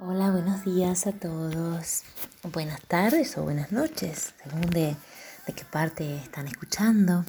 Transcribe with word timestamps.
Hola, 0.00 0.30
buenos 0.30 0.64
días 0.64 1.08
a 1.08 1.12
todos. 1.12 2.04
Buenas 2.52 2.80
tardes 2.82 3.36
o 3.36 3.42
buenas 3.42 3.72
noches, 3.72 4.32
según 4.44 4.60
de, 4.70 4.96
qué 5.44 5.64
parte 5.64 6.18
están 6.18 6.46
escuchando. 6.46 7.24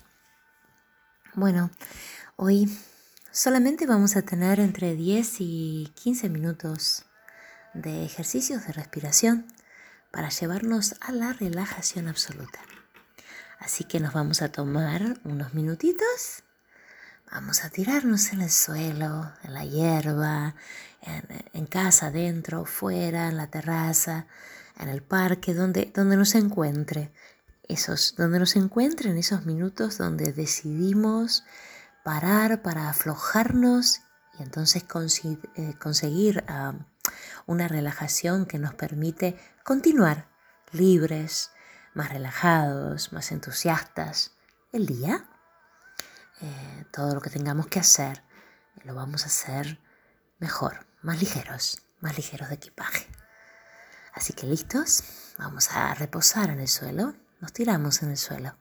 Bueno, 1.33 1.71
hoy 2.35 2.69
solamente 3.31 3.87
vamos 3.87 4.15
a 4.15 4.21
tener 4.21 4.59
entre 4.59 4.93
10 4.93 5.37
y 5.39 5.91
15 5.95 6.29
minutos 6.29 7.05
de 7.73 8.05
ejercicios 8.05 8.67
de 8.67 8.73
respiración 8.73 9.47
para 10.11 10.29
llevarnos 10.29 10.93
a 11.01 11.11
la 11.11 11.33
relajación 11.33 12.07
absoluta. 12.07 12.59
Así 13.57 13.83
que 13.83 13.99
nos 13.99 14.13
vamos 14.13 14.43
a 14.43 14.51
tomar 14.51 15.17
unos 15.23 15.55
minutitos 15.55 16.43
Vamos 17.31 17.63
a 17.63 17.69
tirarnos 17.69 18.33
en 18.33 18.41
el 18.41 18.49
suelo, 18.49 19.31
en 19.43 19.53
la 19.53 19.63
hierba, 19.63 20.55
en, 21.53 21.65
casa, 21.67 22.09
dentro, 22.09 22.65
fuera, 22.65 23.27
en 23.27 23.37
la 23.37 23.47
terraza, 23.47 24.25
en 24.79 24.89
el 24.89 25.03
parque, 25.03 25.53
donde, 25.53 25.91
donde 25.93 26.17
nos 26.17 26.33
encuentre. 26.33 27.11
Esos, 27.67 28.15
donde 28.15 28.39
nos 28.39 28.55
encuentren 28.55 29.15
esos 29.17 29.45
minutos 29.45 29.99
donde 29.99 30.33
decidimos 30.33 31.43
parar 32.03 32.63
para 32.63 32.89
aflojarnos 32.89 34.01
y 34.39 34.41
entonces 34.41 34.83
eh, 34.83 35.75
conseguir 35.79 36.43
ah, 36.47 36.73
una 37.45 37.67
relajación 37.67 38.47
que 38.47 38.57
nos 38.57 38.73
permite 38.73 39.37
continuar 39.63 40.27
libres, 40.71 41.51
más 41.93 42.09
relajados, 42.09 43.13
más 43.13 43.31
entusiastas 43.31 44.31
el 44.71 44.87
día. 44.87 45.25
Eh, 46.41 46.85
todo 46.91 47.13
lo 47.13 47.21
que 47.21 47.29
tengamos 47.29 47.67
que 47.67 47.79
hacer, 47.79 48.23
lo 48.83 48.95
vamos 48.95 49.23
a 49.23 49.27
hacer 49.27 49.79
mejor, 50.39 50.87
más 51.01 51.19
ligeros, 51.19 51.81
más 51.99 52.15
ligeros 52.15 52.49
de 52.49 52.55
equipaje. 52.55 53.07
Así 54.13 54.33
que 54.33 54.47
listos, 54.47 55.03
vamos 55.37 55.71
a 55.71 55.93
reposar 55.93 56.49
en 56.49 56.59
el 56.59 56.67
suelo, 56.67 57.13
nos 57.41 57.53
tiramos 57.53 58.03
en 58.03 58.11
el 58.11 58.17
suelo, 58.17 58.55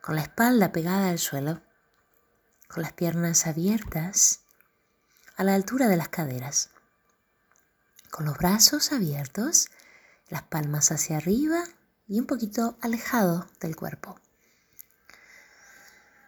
con 0.00 0.16
la 0.16 0.22
espalda 0.22 0.72
pegada 0.72 1.10
al 1.10 1.18
suelo, 1.18 1.62
con 2.68 2.82
las 2.82 2.92
piernas 2.92 3.46
abiertas 3.46 4.40
a 5.36 5.44
la 5.44 5.54
altura 5.54 5.88
de 5.88 5.96
las 5.96 6.08
caderas, 6.08 6.70
con 8.10 8.24
los 8.24 8.38
brazos 8.38 8.92
abiertos, 8.92 9.68
las 10.28 10.42
palmas 10.42 10.92
hacia 10.92 11.16
arriba 11.16 11.64
y 12.06 12.20
un 12.20 12.26
poquito 12.26 12.78
alejado 12.80 13.48
del 13.60 13.76
cuerpo. 13.76 14.20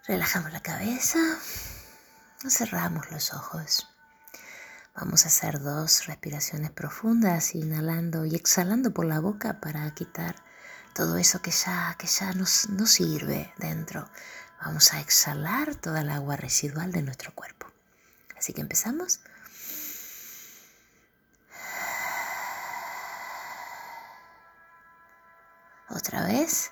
Relajamos 0.07 0.53
la 0.53 0.61
cabeza, 0.61 1.19
cerramos 2.47 3.11
los 3.11 3.33
ojos. 3.33 3.89
Vamos 4.95 5.25
a 5.25 5.29
hacer 5.29 5.61
dos 5.61 6.05
respiraciones 6.05 6.71
profundas, 6.73 7.55
inhalando 7.55 8.27
y 8.27 8.35
exhalando 8.35 8.93
por 8.93 9.07
la 9.07 9.21
boca 9.21 9.61
para 9.61 9.91
quitar 9.95 10.37
todo 10.93 11.17
eso 11.17 11.41
que 11.41 11.53
ya, 11.53 11.97
que 11.99 12.07
ya 12.07 12.35
nos, 12.35 12.69
no 12.69 12.87
sirve 12.87 13.55
dentro. 13.57 14.07
Vamos 14.63 14.93
a 14.93 15.01
exhalar 15.01 15.75
toda 15.75 16.03
el 16.03 16.11
agua 16.11 16.37
residual 16.37 16.93
de 16.93 17.01
nuestro 17.01 17.35
cuerpo. 17.35 17.67
Así 18.37 18.53
que 18.53 18.61
empezamos. 18.61 19.21
Otra 25.89 26.27
vez. 26.27 26.71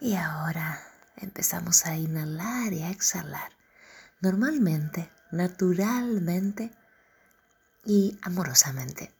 Y 0.00 0.14
ahora 0.14 0.82
empezamos 1.16 1.84
a 1.84 1.94
inhalar 1.94 2.72
y 2.72 2.82
a 2.82 2.90
exhalar. 2.90 3.52
Normalmente, 4.20 5.12
naturalmente 5.30 6.70
y 7.84 8.18
amorosamente 8.22 9.14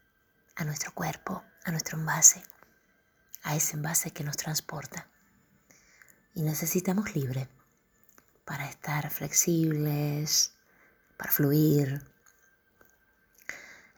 a 0.57 0.65
nuestro 0.65 0.93
cuerpo, 0.95 1.45
a 1.65 1.71
nuestro 1.71 1.99
envase, 1.99 2.43
a 3.43 3.57
ese 3.57 3.77
envase 3.77 4.13
que 4.13 4.25
nos 4.25 4.39
transporta. 4.39 5.07
Y 6.35 6.43
necesitamos 6.43 7.15
libre 7.15 7.49
para 8.47 8.69
estar 8.69 9.11
flexibles, 9.11 10.55
para 11.19 11.31
fluir. 11.31 12.03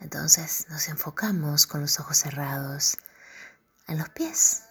Entonces 0.00 0.66
nos 0.68 0.88
enfocamos 0.88 1.68
con 1.68 1.80
los 1.80 2.00
ojos 2.00 2.18
cerrados 2.18 2.96
en 3.86 3.98
los 3.98 4.08
pies, 4.08 4.64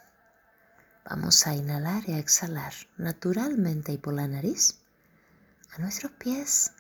Vamos 1.04 1.48
a 1.48 1.56
inhalar 1.56 2.08
y 2.08 2.14
a 2.14 2.20
exhalar 2.20 2.74
naturalmente 2.98 3.92
y 3.92 3.98
por 3.98 4.14
la 4.14 4.28
nariz 4.28 4.78
a 5.72 5.80
nuestros 5.80 6.12
pies. 6.12 6.74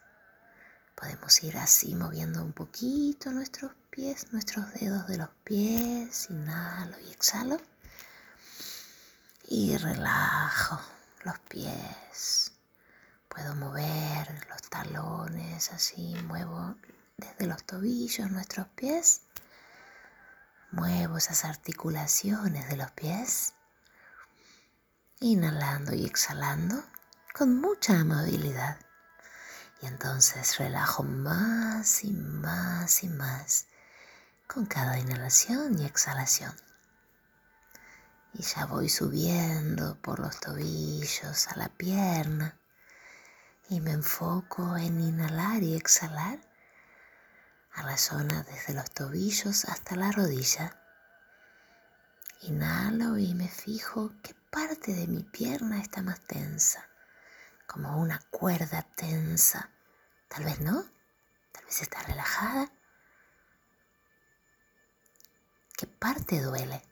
Podemos 0.96 1.42
ir 1.44 1.58
así 1.58 1.96
moviendo 1.96 2.44
un 2.44 2.54
poquito 2.54 3.32
nuestros 3.32 3.72
pies, 3.90 4.32
nuestros 4.32 4.72
dedos 4.76 5.08
de 5.08 5.18
los 5.18 5.30
pies. 5.44 6.30
Inhalo 6.30 7.00
y 7.00 7.12
exhalo. 7.12 7.58
Y 9.48 9.76
relajo 9.78 10.80
los 11.24 11.40
pies. 11.40 12.52
Puedo 13.28 13.56
mover 13.56 14.48
los 14.50 14.62
talones 14.70 15.72
así, 15.72 16.14
muevo 16.28 16.76
desde 17.18 17.48
los 17.48 17.64
tobillos 17.64 18.30
nuestros 18.30 18.68
pies. 18.76 19.22
Muevo 20.70 21.18
esas 21.18 21.44
articulaciones 21.44 22.70
de 22.70 22.78
los 22.78 22.92
pies 22.92 23.56
inhalando 25.22 25.94
y 25.94 26.04
exhalando 26.04 26.84
con 27.32 27.62
mucha 27.62 28.00
amabilidad. 28.00 28.78
Y 29.82 29.86
entonces 29.86 30.58
relajo 30.58 31.04
más 31.04 32.04
y 32.04 32.12
más 32.12 33.04
y 33.04 33.08
más 33.08 33.68
con 34.48 34.66
cada 34.66 34.98
inhalación 34.98 35.80
y 35.80 35.86
exhalación. 35.86 36.54
Y 38.34 38.42
ya 38.42 38.66
voy 38.66 38.90
subiendo 38.90 39.96
por 40.02 40.20
los 40.20 40.40
tobillos 40.40 41.48
a 41.50 41.56
la 41.56 41.70
pierna 41.70 42.58
y 43.70 43.80
me 43.80 43.92
enfoco 43.92 44.76
en 44.76 45.00
inhalar 45.00 45.62
y 45.62 45.76
exhalar 45.76 46.40
a 47.74 47.84
la 47.84 47.98
zona 47.98 48.44
desde 48.44 48.74
los 48.74 48.90
tobillos 48.90 49.66
hasta 49.66 49.96
la 49.96 50.12
rodilla. 50.12 50.76
Inhalo 52.42 53.20
y 53.20 53.36
me 53.36 53.48
fijo 53.48 54.12
que 54.24 54.41
parte 54.52 54.94
de 54.94 55.08
mi 55.08 55.24
pierna 55.24 55.80
está 55.80 56.02
más 56.02 56.20
tensa, 56.28 56.86
como 57.66 57.98
una 57.98 58.20
cuerda 58.30 58.86
tensa. 58.96 59.72
Tal 60.28 60.44
vez 60.44 60.60
no, 60.60 60.84
tal 61.54 61.66
vez 61.66 61.82
está 61.82 62.02
relajada. 62.04 62.70
¿Qué 65.78 65.88
parte 65.88 66.42
duele 66.42 66.84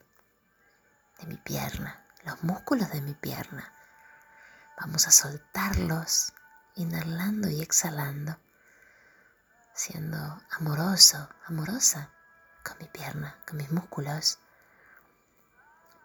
de 1.20 1.26
mi 1.26 1.36
pierna? 1.36 2.06
Los 2.24 2.42
músculos 2.42 2.90
de 2.90 3.02
mi 3.02 3.12
pierna. 3.14 3.72
Vamos 4.80 5.06
a 5.06 5.10
soltarlos, 5.10 6.32
inhalando 6.76 7.50
y 7.50 7.60
exhalando, 7.60 8.40
siendo 9.74 10.16
amoroso, 10.50 11.28
amorosa 11.44 12.10
con 12.64 12.78
mi 12.78 12.88
pierna, 12.88 13.38
con 13.46 13.58
mis 13.58 13.70
músculos 13.70 14.38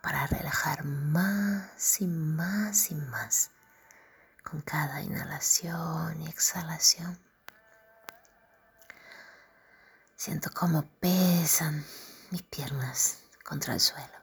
para 0.06 0.28
relajar 0.28 0.84
más 0.84 2.00
y 2.00 2.06
más 2.06 2.92
y 2.92 2.96
más 2.96 3.50
con 4.44 4.62
cada 4.62 5.02
inhalación 5.02 6.22
y 6.22 6.28
exhalación. 6.28 7.20
Siento 10.16 10.52
cómo 10.54 10.84
pesan 11.00 11.84
mis 12.30 12.44
piernas 12.44 13.24
contra 13.44 13.74
el 13.74 13.80
suelo, 13.80 14.14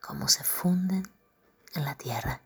cómo 0.00 0.26
se 0.26 0.42
funden 0.42 1.04
en 1.74 1.84
la 1.84 1.94
tierra. 1.94 2.42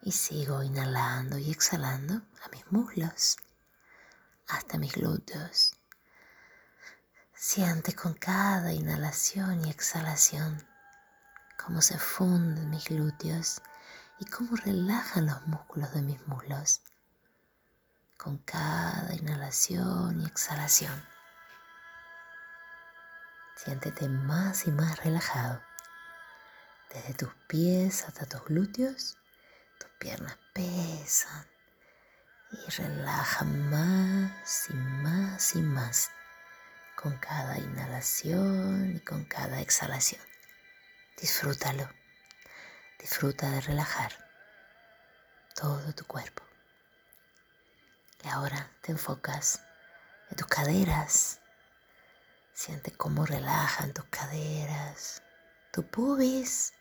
Y 0.00 0.12
sigo 0.12 0.62
inhalando 0.62 1.38
y 1.38 1.50
exhalando 1.50 2.22
a 2.44 2.48
mis 2.52 2.70
muslos 2.70 3.36
hasta 4.46 4.78
mis 4.78 4.92
glúteos 4.92 5.75
Siente 7.38 7.94
con 7.94 8.14
cada 8.14 8.72
inhalación 8.72 9.66
y 9.66 9.70
exhalación 9.70 10.66
cómo 11.62 11.82
se 11.82 11.98
funden 11.98 12.70
mis 12.70 12.86
glúteos 12.86 13.60
y 14.18 14.24
cómo 14.24 14.56
relajan 14.56 15.26
los 15.26 15.46
músculos 15.46 15.92
de 15.92 16.00
mis 16.00 16.26
muslos. 16.26 16.80
Con 18.16 18.38
cada 18.38 19.14
inhalación 19.14 20.22
y 20.22 20.24
exhalación. 20.24 21.04
Siéntete 23.56 24.08
más 24.08 24.66
y 24.66 24.70
más 24.70 25.04
relajado. 25.04 25.60
Desde 26.88 27.12
tus 27.12 27.34
pies 27.48 28.04
hasta 28.04 28.24
tus 28.24 28.46
glúteos, 28.46 29.18
tus 29.78 29.90
piernas 29.98 30.38
pesan 30.54 31.46
y 32.50 32.70
relajan 32.70 33.68
más 33.68 34.70
y 34.70 34.72
más 34.72 35.54
y 35.54 35.60
más 35.60 36.10
con 36.96 37.18
cada 37.18 37.58
inhalación 37.58 38.96
y 38.96 39.00
con 39.00 39.24
cada 39.26 39.60
exhalación. 39.60 40.22
Disfrútalo. 41.20 41.88
Disfruta 42.98 43.50
de 43.50 43.60
relajar. 43.60 44.12
todo 45.54 45.94
tu 45.94 46.04
cuerpo. 46.06 46.42
Y 48.24 48.28
ahora 48.28 48.70
te 48.82 48.92
enfocas 48.92 49.62
en 50.30 50.36
tus 50.36 50.46
caderas. 50.48 51.40
Siente 52.52 52.90
cómo 52.90 53.24
relajan 53.24 53.94
tus 53.94 54.04
caderas, 54.06 55.22
tu 55.72 55.82
pubis, 55.86 56.74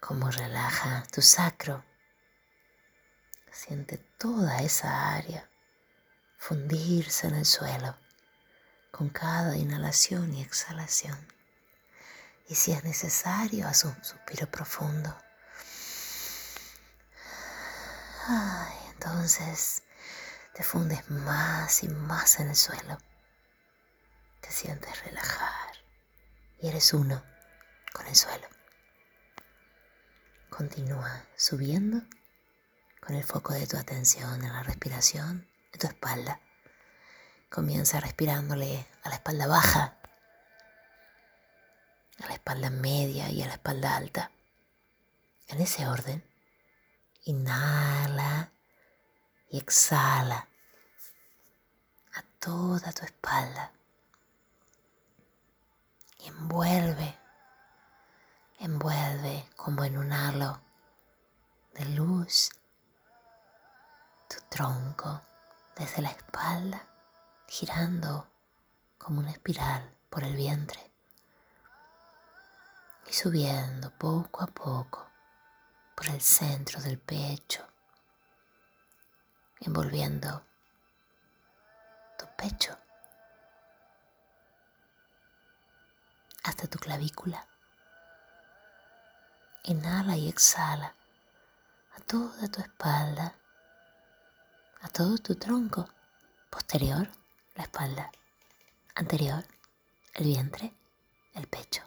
cómo 0.00 0.30
relaja 0.30 1.02
tu 1.12 1.22
sacro. 1.22 1.84
Siente 3.50 3.98
toda 4.18 4.58
esa 4.62 5.14
área 5.14 5.48
fundirse 6.36 7.28
en 7.28 7.36
el 7.36 7.46
suelo 7.46 7.96
con 8.90 9.08
cada 9.08 9.56
inhalación 9.56 10.34
y 10.34 10.42
exhalación. 10.42 11.18
Y 12.48 12.54
si 12.54 12.72
es 12.72 12.84
necesario, 12.84 13.66
haz 13.68 13.84
un 13.84 14.04
suspiro 14.04 14.50
profundo. 14.50 15.16
entonces 18.94 19.82
te 20.52 20.62
fundes 20.62 21.10
más 21.10 21.82
y 21.82 21.88
más 21.88 22.38
en 22.40 22.48
el 22.48 22.56
suelo. 22.56 22.98
Te 24.40 24.50
sientes 24.50 25.04
relajar 25.04 25.70
y 26.58 26.68
eres 26.68 26.92
uno 26.92 27.22
con 27.92 28.06
el 28.06 28.14
suelo. 28.14 28.46
Continúa 30.48 31.24
subiendo 31.36 32.02
con 33.00 33.16
el 33.16 33.24
foco 33.24 33.52
de 33.52 33.66
tu 33.66 33.76
atención 33.76 34.44
en 34.44 34.52
la 34.52 34.62
respiración 34.62 35.48
de 35.72 35.78
tu 35.78 35.86
espalda. 35.86 36.40
Comienza 37.50 37.98
respirándole 37.98 38.86
a 39.02 39.08
la 39.08 39.16
espalda 39.16 39.48
baja, 39.48 39.96
a 42.22 42.26
la 42.28 42.34
espalda 42.34 42.70
media 42.70 43.28
y 43.28 43.42
a 43.42 43.48
la 43.48 43.54
espalda 43.54 43.96
alta. 43.96 44.30
En 45.48 45.60
ese 45.60 45.88
orden, 45.88 46.24
inhala 47.24 48.52
y 49.48 49.58
exhala 49.58 50.48
a 52.14 52.22
toda 52.38 52.92
tu 52.92 53.04
espalda. 53.04 53.72
Envuelve, 56.20 57.18
envuelve 58.60 59.48
como 59.56 59.82
en 59.82 59.98
un 59.98 60.12
halo 60.12 60.60
de 61.74 61.84
luz 61.86 62.50
tu 64.28 64.36
tronco 64.48 65.20
desde 65.74 66.02
la 66.02 66.10
espalda, 66.10 66.86
girando 67.52 68.30
como 68.96 69.18
una 69.18 69.32
espiral 69.32 69.92
por 70.08 70.22
el 70.22 70.36
vientre 70.36 70.88
y 73.08 73.12
subiendo 73.12 73.90
poco 73.90 74.44
a 74.44 74.46
poco 74.46 75.10
por 75.96 76.06
el 76.06 76.20
centro 76.20 76.80
del 76.80 76.96
pecho, 77.00 77.66
envolviendo 79.58 80.46
tu 82.16 82.26
pecho 82.36 82.78
hasta 86.44 86.68
tu 86.68 86.78
clavícula. 86.78 87.48
Inhala 89.64 90.16
y 90.16 90.28
exhala 90.28 90.94
a 91.96 92.00
toda 92.02 92.46
tu 92.46 92.60
espalda, 92.60 93.34
a 94.82 94.88
todo 94.88 95.18
tu 95.18 95.34
tronco, 95.34 95.88
posterior, 96.48 97.10
la 97.60 97.64
espalda, 97.64 98.10
anterior, 98.94 99.44
el 100.14 100.24
vientre, 100.24 100.72
el 101.34 101.46
pecho. 101.46 101.82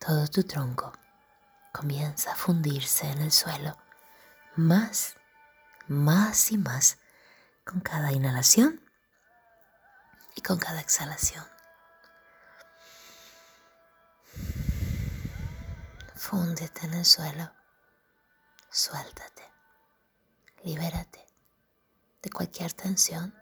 Todo 0.00 0.26
tu 0.26 0.42
tronco 0.42 0.92
comienza 1.72 2.32
a 2.32 2.34
fundirse 2.34 3.08
en 3.08 3.20
el 3.20 3.30
suelo 3.30 3.78
más, 4.56 5.14
más 5.86 6.50
y 6.50 6.58
más 6.58 6.98
con 7.64 7.80
cada 7.80 8.10
inhalación 8.10 8.82
y 10.34 10.40
con 10.40 10.58
cada 10.58 10.80
exhalación. 10.80 11.46
Fúndete 16.16 16.86
en 16.86 16.94
el 16.94 17.04
suelo, 17.04 17.52
suéltate, 18.68 19.44
libérate 20.64 21.31
de 22.22 22.30
cualquier 22.30 22.72
tensión, 22.72 23.34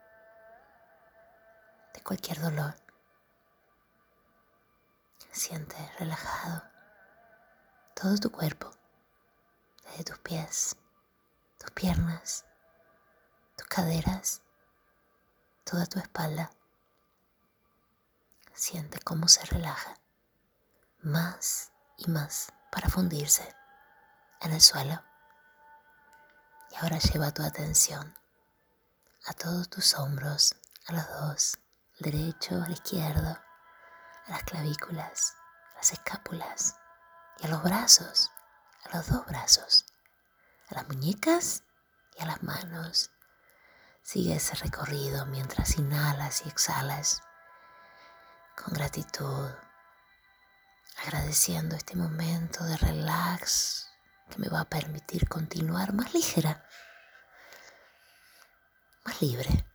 de 1.95 2.03
cualquier 2.03 2.41
dolor. 2.41 2.75
Siente 5.31 5.77
relajado 5.99 6.63
todo 7.95 8.17
tu 8.17 8.33
cuerpo, 8.33 8.71
desde 9.85 10.05
tus 10.05 10.19
pies, 10.19 10.77
tus 11.59 11.71
piernas, 11.71 12.47
tus 13.57 13.67
caderas, 13.69 14.43
toda 15.65 15.87
tu 15.87 15.99
espalda. 15.99 16.51
Siente 18.55 18.99
cómo 19.01 19.29
se 19.29 19.45
relaja 19.47 19.95
más 21.03 21.71
y 21.97 22.11
más 22.11 22.53
para 22.73 22.89
fundirse 22.89 23.55
en 24.41 24.53
el 24.53 24.61
suelo. 24.61 25.03
Y 26.71 26.77
ahora 26.77 26.99
lleva 26.99 27.33
tu 27.33 27.43
atención 27.43 28.20
a 29.31 29.33
todos 29.33 29.71
tus 29.71 29.95
hombros, 29.95 30.57
a 30.89 30.93
los 30.93 31.09
dos, 31.09 31.59
al 32.01 32.11
derecho, 32.11 32.61
al 32.65 32.73
izquierdo, 32.73 33.39
a 34.27 34.31
las 34.31 34.43
clavículas, 34.43 35.35
a 35.73 35.77
las 35.77 35.93
escápulas 35.93 36.75
y 37.39 37.47
a 37.47 37.51
los 37.51 37.63
brazos, 37.63 38.29
a 38.85 38.97
los 38.97 39.07
dos 39.07 39.25
brazos, 39.27 39.87
a 40.69 40.75
las 40.75 40.89
muñecas 40.89 41.63
y 42.19 42.23
a 42.23 42.27
las 42.27 42.43
manos. 42.43 43.13
Sigue 44.03 44.35
ese 44.35 44.57
recorrido 44.57 45.25
mientras 45.27 45.79
inhalas 45.79 46.43
y 46.45 46.49
exhalas 46.49 47.23
con 48.57 48.75
gratitud, 48.75 49.49
agradeciendo 51.05 51.77
este 51.77 51.95
momento 51.95 52.65
de 52.65 52.77
relax 52.79 53.87
que 54.29 54.39
me 54.39 54.49
va 54.49 54.63
a 54.63 54.69
permitir 54.69 55.29
continuar 55.29 55.93
más 55.93 56.15
ligera, 56.15 56.67
más 59.05 59.21
libre 59.23 59.67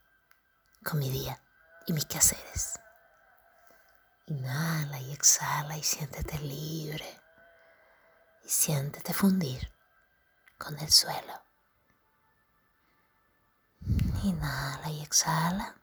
con 0.84 1.00
mi 1.00 1.10
día 1.10 1.42
y 1.88 1.94
mis 1.94 2.06
quehaceres. 2.06 2.80
Inhala 4.28 5.00
y 5.00 5.12
exhala 5.12 5.78
y 5.78 5.84
siéntete 5.84 6.40
libre 6.40 7.22
y 8.44 8.50
siéntete 8.50 9.14
fundir 9.14 9.72
con 10.58 10.78
el 10.80 10.92
suelo. 10.92 11.44
Inhala 14.24 14.90
y 14.90 15.02
exhala 15.02 15.76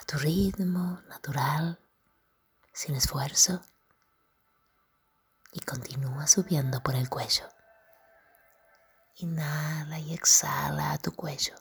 a 0.00 0.04
tu 0.04 0.16
ritmo 0.18 1.02
natural, 1.08 1.78
sin 2.72 2.94
esfuerzo, 2.94 3.62
y 5.52 5.60
continúa 5.60 6.26
subiendo 6.26 6.82
por 6.82 6.94
el 6.94 7.10
cuello. 7.10 7.46
Inhala 9.16 9.98
y 9.98 10.14
exhala 10.14 10.92
a 10.92 10.98
tu 10.98 11.12
cuello. 11.12 11.54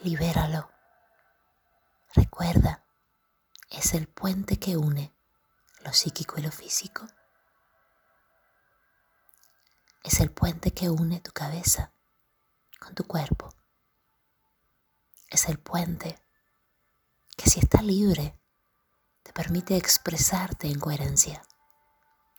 Libéralo. 0.00 0.70
Recuerda, 2.14 2.84
es 3.70 3.94
el 3.94 4.06
puente 4.06 4.58
que 4.58 4.76
une 4.76 5.12
lo 5.80 5.92
psíquico 5.92 6.38
y 6.38 6.42
lo 6.42 6.50
físico. 6.50 7.06
Es 10.02 10.20
el 10.20 10.30
puente 10.30 10.72
que 10.72 10.88
une 10.88 11.20
tu 11.20 11.32
cabeza 11.32 11.92
con 12.78 12.94
tu 12.94 13.04
cuerpo. 13.06 13.52
Es 15.28 15.48
el 15.48 15.58
puente 15.58 16.22
que 17.36 17.50
si 17.50 17.58
está 17.58 17.82
libre 17.82 18.38
te 19.22 19.32
permite 19.32 19.76
expresarte 19.76 20.68
en 20.68 20.78
coherencia 20.78 21.42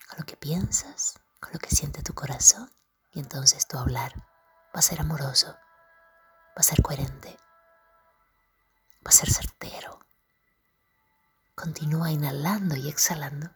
con 0.08 0.20
lo 0.20 0.24
que 0.24 0.36
piensas, 0.36 1.20
con 1.38 1.52
lo 1.52 1.58
que 1.58 1.70
siente 1.70 2.02
tu 2.02 2.14
corazón 2.14 2.77
y 3.18 3.20
entonces 3.20 3.66
tu 3.66 3.76
hablar 3.76 4.14
va 4.16 4.78
a 4.78 4.82
ser 4.82 5.00
amoroso, 5.00 5.48
va 5.48 6.58
a 6.58 6.62
ser 6.62 6.80
coherente, 6.82 7.36
va 9.04 9.08
a 9.08 9.10
ser 9.10 9.28
certero. 9.28 9.98
Continúa 11.56 12.12
inhalando 12.12 12.76
y 12.76 12.88
exhalando 12.88 13.50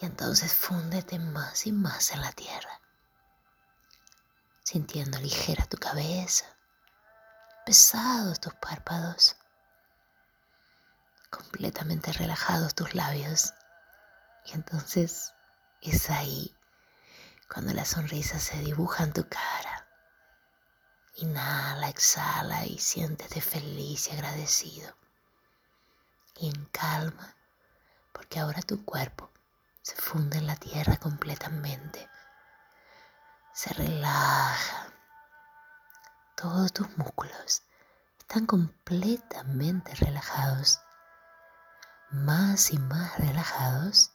y 0.00 0.06
entonces 0.06 0.54
fúndete 0.54 1.18
más 1.18 1.66
y 1.66 1.72
más 1.72 2.10
en 2.12 2.22
la 2.22 2.32
tierra, 2.32 2.80
sintiendo 4.64 5.18
ligera 5.18 5.66
tu 5.66 5.76
cabeza, 5.76 6.46
pesados 7.66 8.40
tus 8.40 8.54
párpados, 8.54 9.36
completamente 11.28 12.14
relajados 12.14 12.74
tus 12.74 12.94
labios. 12.94 13.52
Y 14.46 14.52
entonces 14.54 15.34
es 15.82 16.08
ahí 16.08 16.57
cuando 17.52 17.72
la 17.72 17.84
sonrisa 17.84 18.38
se 18.38 18.58
dibuja 18.58 19.04
en 19.04 19.12
tu 19.12 19.26
cara. 19.28 19.88
Inhala, 21.16 21.88
exhala 21.88 22.64
y 22.66 22.78
siéntete 22.78 23.40
feliz 23.40 24.08
y 24.08 24.12
agradecido. 24.12 24.94
Y 26.36 26.48
en 26.48 26.64
calma, 26.66 27.34
porque 28.12 28.38
ahora 28.38 28.62
tu 28.62 28.84
cuerpo 28.84 29.30
se 29.82 29.96
funde 29.96 30.38
en 30.38 30.46
la 30.46 30.56
tierra 30.56 30.96
completamente. 30.98 32.08
Se 33.52 33.72
relaja. 33.74 34.92
Todos 36.36 36.72
tus 36.72 36.96
músculos 36.96 37.62
están 38.18 38.46
completamente 38.46 39.94
relajados. 39.96 40.80
Más 42.10 42.72
y 42.72 42.78
más 42.78 43.18
relajados 43.18 44.12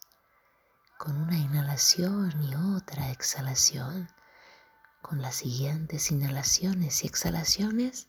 con 1.04 1.18
una 1.18 1.38
inhalación 1.38 2.32
y 2.42 2.56
otra 2.56 3.12
exhalación. 3.12 4.10
Con 5.02 5.22
las 5.22 5.36
siguientes 5.36 6.10
inhalaciones 6.12 7.04
y 7.04 7.08
exhalaciones, 7.08 8.08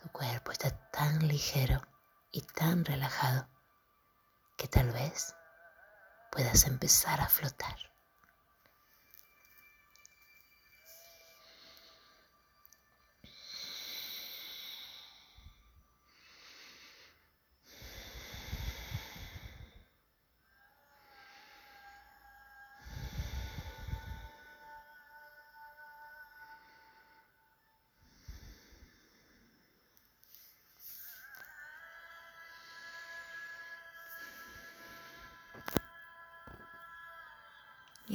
tu 0.00 0.08
cuerpo 0.12 0.52
está 0.52 0.70
tan 0.92 1.26
ligero 1.26 1.82
y 2.30 2.42
tan 2.42 2.84
relajado 2.84 3.48
que 4.56 4.68
tal 4.68 4.92
vez 4.92 5.34
puedas 6.30 6.68
empezar 6.68 7.20
a 7.20 7.28
flotar. 7.28 7.91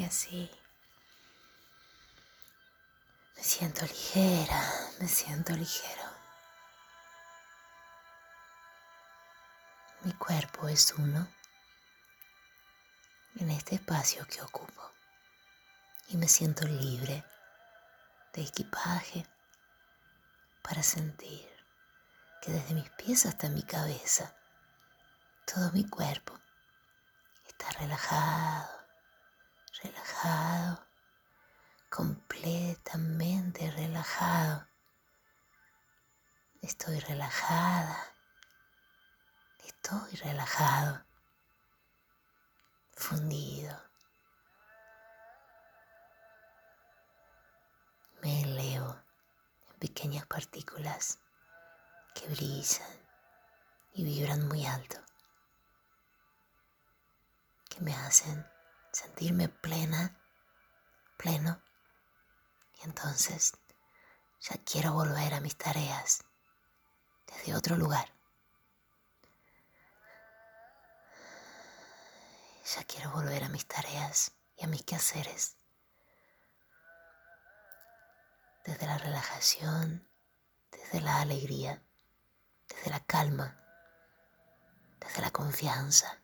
Así 0.07 0.49
me 3.35 3.43
siento 3.43 3.85
ligera, 3.85 4.73
me 4.99 5.07
siento 5.07 5.53
ligero. 5.53 6.03
Mi 10.03 10.13
cuerpo 10.13 10.69
es 10.69 10.93
uno 10.93 11.27
en 13.35 13.51
este 13.51 13.75
espacio 13.75 14.25
que 14.27 14.41
ocupo 14.41 14.91
y 16.07 16.17
me 16.17 16.29
siento 16.29 16.65
libre 16.65 17.23
de 18.33 18.41
equipaje 18.43 19.27
para 20.61 20.81
sentir 20.83 21.49
que 22.41 22.53
desde 22.53 22.73
mis 22.73 22.89
pies 22.91 23.25
hasta 23.25 23.49
mi 23.49 23.63
cabeza 23.63 24.33
todo 25.45 25.71
mi 25.73 25.87
cuerpo 25.87 26.39
está 27.45 27.69
relajado 27.71 28.76
relajado, 29.81 30.87
completamente 31.89 33.69
relajado. 33.71 34.67
Estoy 36.61 36.99
relajada, 36.99 37.97
estoy 39.65 40.15
relajado, 40.15 41.05
fundido. 42.93 43.79
Me 48.21 48.41
elevo 48.41 48.99
en 49.69 49.79
pequeñas 49.79 50.25
partículas 50.25 51.19
que 52.15 52.27
brillan 52.27 52.89
y 53.93 54.03
vibran 54.03 54.47
muy 54.47 54.65
alto, 54.65 54.97
que 57.69 57.79
me 57.81 57.93
hacen 57.95 58.56
sentirme 58.97 59.47
plena, 59.47 60.19
pleno. 61.17 61.61
Y 62.79 62.85
entonces 62.85 63.53
ya 64.39 64.55
quiero 64.65 64.93
volver 64.93 65.35
a 65.35 65.39
mis 65.39 65.55
tareas 65.55 66.23
desde 67.27 67.55
otro 67.55 67.75
lugar. 67.75 68.11
Ya 72.75 72.83
quiero 72.85 73.11
volver 73.11 73.43
a 73.43 73.49
mis 73.49 73.67
tareas 73.67 74.31
y 74.55 74.65
a 74.65 74.67
mis 74.67 74.83
quehaceres. 74.83 75.57
Desde 78.65 78.87
la 78.87 78.97
relajación, 78.97 80.09
desde 80.71 81.01
la 81.01 81.21
alegría, 81.21 81.83
desde 82.67 82.89
la 82.89 82.99
calma, 83.05 83.63
desde 84.99 85.21
la 85.21 85.29
confianza 85.29 86.19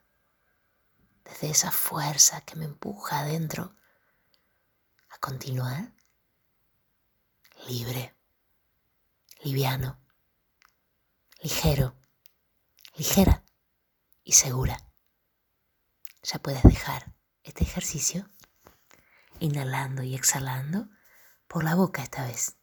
desde 1.25 1.49
esa 1.49 1.71
fuerza 1.71 2.41
que 2.41 2.55
me 2.55 2.65
empuja 2.65 3.19
adentro 3.19 3.75
a 5.09 5.17
continuar 5.19 5.93
libre, 7.67 8.15
liviano, 9.43 9.99
ligero, 11.41 11.95
ligera 12.95 13.43
y 14.23 14.33
segura. 14.33 14.77
Ya 16.23 16.39
puedes 16.39 16.63
dejar 16.63 17.13
este 17.43 17.63
ejercicio 17.63 18.29
inhalando 19.39 20.03
y 20.03 20.15
exhalando 20.15 20.89
por 21.47 21.63
la 21.63 21.75
boca 21.75 22.03
esta 22.03 22.25
vez. 22.25 22.55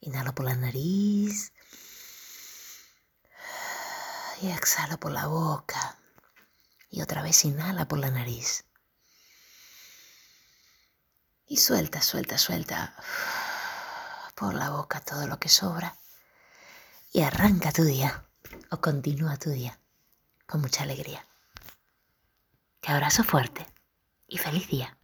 Inhalo 0.00 0.34
por 0.34 0.44
la 0.44 0.56
nariz 0.56 1.52
y 4.42 4.50
exhalo 4.50 4.98
por 4.98 5.12
la 5.12 5.26
boca. 5.26 5.95
Y 6.88 7.02
otra 7.02 7.22
vez 7.22 7.44
inhala 7.44 7.86
por 7.88 7.98
la 7.98 8.10
nariz. 8.10 8.64
Y 11.46 11.58
suelta, 11.58 12.02
suelta, 12.02 12.38
suelta 12.38 12.94
por 14.34 14.54
la 14.54 14.70
boca 14.70 15.00
todo 15.00 15.26
lo 15.26 15.38
que 15.38 15.48
sobra. 15.48 15.96
Y 17.12 17.22
arranca 17.22 17.72
tu 17.72 17.84
día 17.84 18.24
o 18.70 18.80
continúa 18.80 19.36
tu 19.36 19.50
día 19.50 19.78
con 20.46 20.60
mucha 20.60 20.82
alegría. 20.82 21.26
Te 22.80 22.92
abrazo 22.92 23.24
fuerte 23.24 23.66
y 24.28 24.38
feliz 24.38 24.68
día. 24.68 24.95